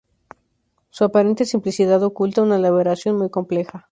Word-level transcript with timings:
Su 0.89 1.03
aparente 1.03 1.45
simplicidad 1.45 2.01
oculta 2.01 2.41
una 2.41 2.55
elaboración 2.55 3.19
muy 3.19 3.29
compleja. 3.29 3.87